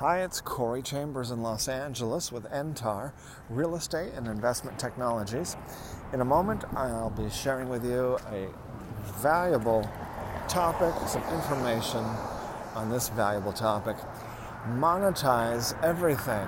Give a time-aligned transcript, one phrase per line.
[0.00, 3.12] Hi, it's Corey Chambers in Los Angeles with NTAR
[3.48, 5.56] Real Estate and Investment Technologies.
[6.12, 8.46] In a moment, I'll be sharing with you a
[9.22, 9.88] valuable
[10.48, 12.04] topic, some information
[12.74, 13.96] on this valuable topic.
[14.68, 16.46] Monetize everything.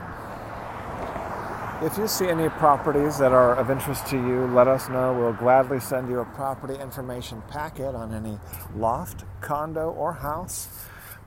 [1.81, 5.15] If you see any properties that are of interest to you, let us know.
[5.15, 8.39] We'll gladly send you a property information packet on any
[8.77, 10.69] loft, condo, or house,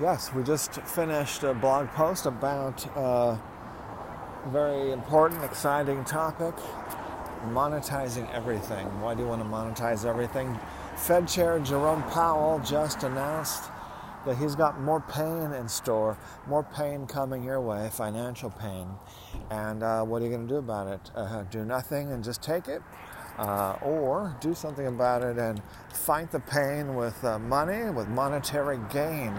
[0.00, 3.38] Yes, we just finished a blog post about a
[4.46, 6.54] very important, exciting topic
[7.48, 8.86] monetizing everything.
[9.02, 10.58] Why do you want to monetize everything?
[10.96, 13.64] Fed Chair Jerome Powell just announced
[14.24, 18.88] that he's got more pain in store, more pain coming your way, financial pain.
[19.50, 21.10] And uh, what are you going to do about it?
[21.14, 22.80] Uh, do nothing and just take it?
[23.38, 25.62] Uh, or do something about it and
[25.94, 29.32] fight the pain with uh, money, with monetary gain.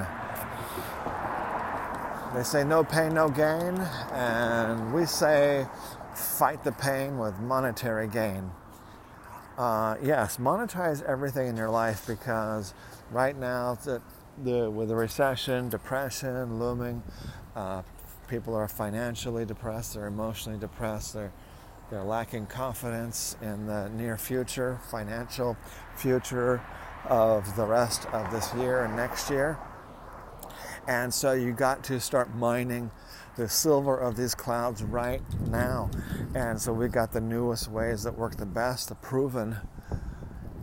[2.34, 3.78] They say no pain, no gain,
[4.14, 5.68] and we say
[6.16, 8.52] fight the pain with monetary gain.
[9.58, 12.74] Uh, yes, monetize everything in your life because
[13.12, 14.02] right now the,
[14.46, 17.04] the, with the recession, depression looming,
[17.58, 17.82] uh,
[18.30, 21.34] people are financially depressed, they're emotionally depressed, they're,
[21.90, 25.58] they're lacking confidence in the near future, financial
[25.98, 26.62] future
[27.10, 29.60] of the rest of this year and next year.
[30.88, 32.92] And so you got to start mining
[33.38, 35.90] the silver of these clouds right now.
[36.36, 39.58] And so we've got the newest ways that work the best, the proven,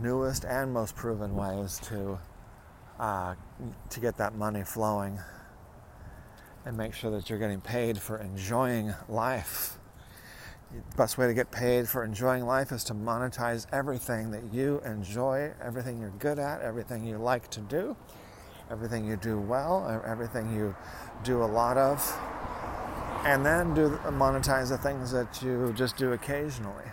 [0.01, 2.19] newest and most proven ways to
[2.99, 3.35] uh,
[3.89, 5.19] to get that money flowing
[6.65, 9.77] and make sure that you're getting paid for enjoying life.
[10.71, 14.81] The best way to get paid for enjoying life is to monetize everything that you
[14.85, 17.95] enjoy, everything you're good at, everything you like to do,
[18.69, 20.75] everything you do well, everything you
[21.23, 21.99] do a lot of,
[23.25, 26.85] and then do monetize the things that you just do occasionally.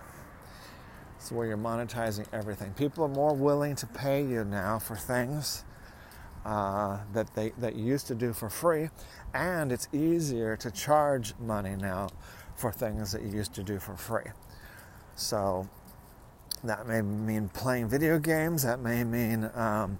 [1.18, 2.72] So where you're monetizing everything.
[2.74, 5.64] People are more willing to pay you now for things
[6.44, 8.90] uh, that they that you used to do for free,
[9.34, 12.08] and it's easier to charge money now
[12.54, 14.30] for things that you used to do for free.
[15.16, 15.68] So
[16.62, 18.62] that may mean playing video games.
[18.62, 19.98] That may mean um,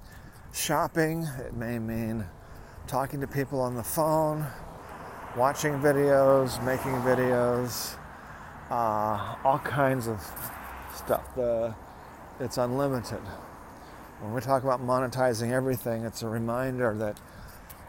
[0.57, 1.29] shopping.
[1.39, 2.25] It may mean
[2.87, 4.47] talking to people on the phone,
[5.37, 7.97] watching videos, making videos,
[8.71, 10.21] uh, all kinds of
[10.95, 11.35] stuff.
[11.35, 11.75] The,
[12.41, 13.21] it's unlimited.
[14.21, 17.21] When we talk about monetizing everything, it's a reminder that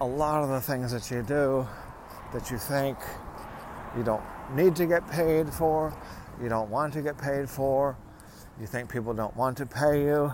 [0.01, 1.65] a lot of the things that you do
[2.33, 2.97] that you think
[3.95, 4.23] you don't
[4.53, 5.95] need to get paid for,
[6.41, 7.97] you don't want to get paid for,
[8.59, 10.33] you think people don't want to pay you,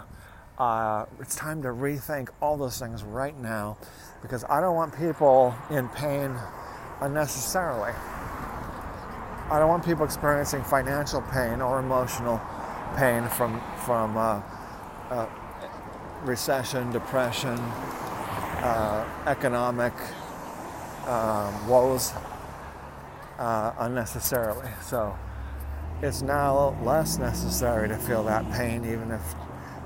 [0.58, 3.78] uh, it's time to rethink all those things right now
[4.22, 6.36] because I don't want people in pain
[7.02, 7.92] unnecessarily.
[9.52, 12.42] I don't want people experiencing financial pain or emotional
[12.98, 14.42] pain from from uh,
[15.10, 15.28] uh,
[16.24, 19.94] recession, depression, uh, economic
[21.08, 22.14] um, woes
[23.38, 24.70] uh, unnecessarily.
[24.82, 25.18] So
[26.02, 29.36] it's now less necessary to feel that pain, even if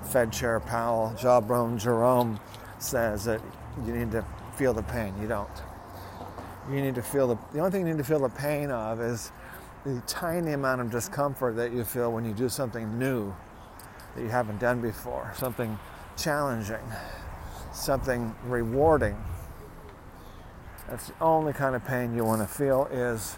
[0.07, 2.39] Fed Chair Powell, Jabron Jerome
[2.79, 3.41] says that
[3.85, 4.25] you need to
[4.55, 5.13] feel the pain.
[5.21, 5.49] You don't.
[6.71, 9.01] You need to feel the, the only thing you need to feel the pain of
[9.01, 9.31] is
[9.85, 13.33] the tiny amount of discomfort that you feel when you do something new
[14.15, 15.77] that you haven't done before, something
[16.17, 16.83] challenging,
[17.71, 19.15] something rewarding.
[20.89, 23.37] That's the only kind of pain you want to feel is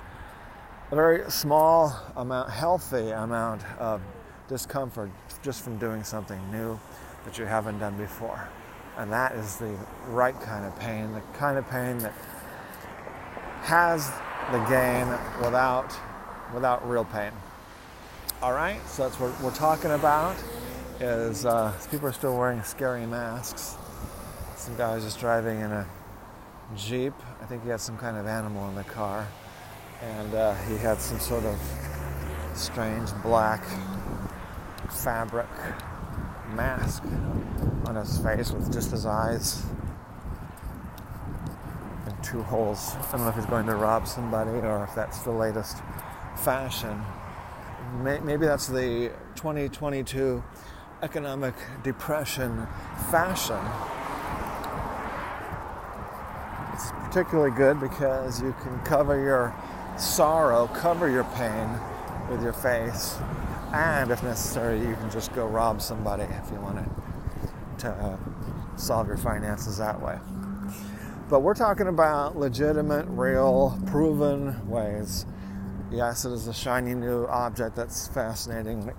[0.91, 4.01] a very small amount, healthy amount of
[4.49, 5.09] discomfort
[5.41, 6.77] just from doing something new
[7.23, 8.49] that you haven't done before.
[8.97, 12.13] And that is the right kind of pain, the kind of pain that
[13.61, 14.11] has
[14.51, 15.07] the gain
[15.41, 15.95] without
[16.53, 17.31] without real pain.
[18.41, 20.35] All right, so that's what we're talking about
[20.99, 23.77] is uh, people are still wearing scary masks.
[24.57, 25.87] Some guy was just driving in a
[26.75, 27.13] Jeep.
[27.41, 29.27] I think he had some kind of animal in the car.
[30.01, 31.59] And uh, he had some sort of
[32.53, 33.63] strange black
[34.91, 35.47] fabric
[36.53, 37.03] mask
[37.85, 39.63] on his face with just his eyes.
[42.05, 42.95] And two holes.
[42.95, 45.77] I don't know if he's going to rob somebody or if that's the latest
[46.37, 47.01] fashion.
[48.03, 50.43] Maybe that's the 2022
[51.01, 52.67] economic depression
[53.09, 53.59] fashion.
[56.73, 59.53] It's particularly good because you can cover your
[59.97, 61.69] sorrow, cover your pain
[62.29, 63.17] with your face,
[63.73, 66.87] and if necessary, you can just go rob somebody if you want
[67.79, 68.17] to uh,
[68.75, 70.17] solve your finances that way.
[71.29, 75.25] But we're talking about legitimate, real, proven ways.
[75.91, 78.91] Yes, it is a shiny new object that's fascinating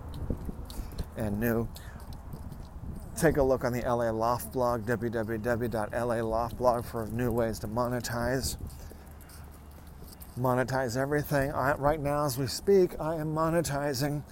[1.17, 1.69] and new.
[3.17, 8.57] Take a look on the LA Loft blog, www.laloftblog, for new ways to monetize.
[10.39, 11.53] Monetize everything.
[11.53, 14.23] I, right now, as we speak, I am monetizing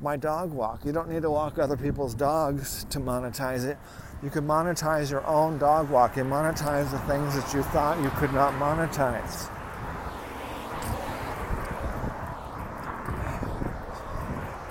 [0.00, 0.84] my dog walk.
[0.84, 3.78] You don't need to walk other people's dogs to monetize it.
[4.22, 6.16] You can monetize your own dog walk.
[6.16, 9.50] You monetize the things that you thought you could not monetize.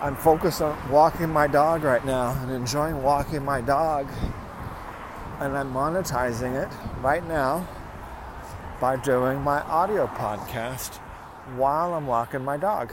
[0.01, 4.07] I'm focused on walking my dog right now and enjoying walking my dog.
[5.39, 6.71] And I'm monetizing it
[7.01, 7.67] right now
[8.79, 10.97] by doing my audio podcast
[11.55, 12.91] while I'm walking my dog.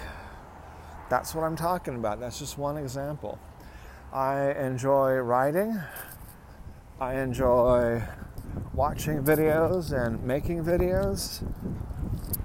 [1.12, 2.20] That's what I'm talking about.
[2.20, 3.38] That's just one example.
[4.14, 5.78] I enjoy writing.
[6.98, 8.02] I enjoy
[8.72, 11.46] watching videos and making videos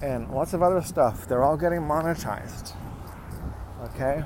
[0.02, 1.26] and lots of other stuff.
[1.26, 2.74] They're all getting monetized.
[3.84, 4.22] Okay?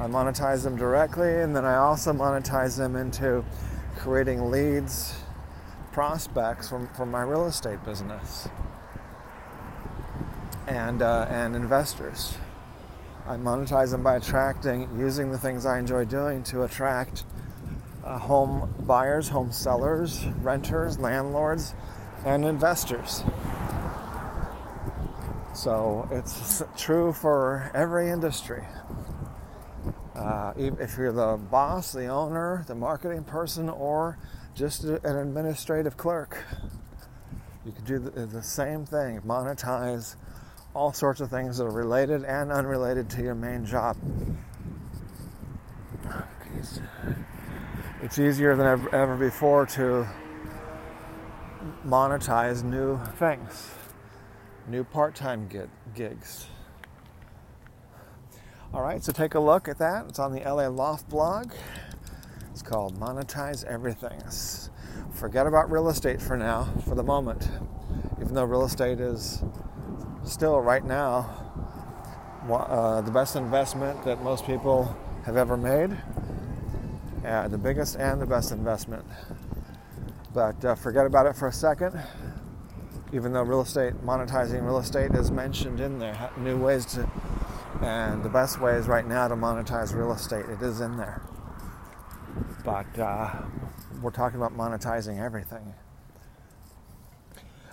[0.00, 3.44] I monetize them directly and then I also monetize them into
[3.96, 5.14] creating leads,
[5.92, 8.48] prospects from, from my real estate business
[10.66, 12.36] and, uh, and investors.
[13.30, 17.22] I monetize them by attracting, using the things I enjoy doing to attract
[18.04, 21.74] uh, home buyers, home sellers, renters, landlords,
[22.24, 23.22] and investors.
[25.54, 28.64] So it's true for every industry.
[30.16, 34.18] Uh, if you're the boss, the owner, the marketing person, or
[34.56, 36.36] just an administrative clerk,
[37.64, 40.16] you can do the, the same thing monetize
[40.74, 43.96] all sorts of things that are related and unrelated to your main job.
[48.02, 50.08] It's easier than ever, ever before to
[51.86, 53.70] monetize new things,
[54.68, 55.48] new part time
[55.94, 56.46] gigs.
[58.72, 60.06] All right, so take a look at that.
[60.08, 61.52] It's on the LA Loft blog.
[62.52, 64.22] It's called Monetize Everything.
[65.12, 67.50] Forget about real estate for now, for the moment,
[68.20, 69.42] even though real estate is
[70.30, 71.50] still right now
[72.48, 75.96] uh, the best investment that most people have ever made.
[77.24, 79.04] Uh, the biggest and the best investment.
[80.32, 82.00] But uh, forget about it for a second.
[83.12, 87.10] Even though real estate, monetizing real estate is mentioned in there, new ways to,
[87.82, 91.20] and the best ways right now to monetize real estate, it is in there.
[92.64, 93.34] But uh,
[94.00, 95.74] we're talking about monetizing everything.